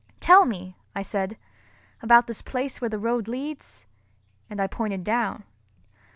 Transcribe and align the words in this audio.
"Tell 0.19 0.47
me," 0.47 0.75
I 0.95 1.03
said, 1.03 1.37
"about 2.01 2.25
this 2.25 2.41
place 2.41 2.81
where 2.81 2.89
the 2.89 2.97
road 2.97 3.27
leads," 3.27 3.85
and 4.49 4.59
I 4.59 4.65
pointed 4.65 5.03
down. 5.03 5.43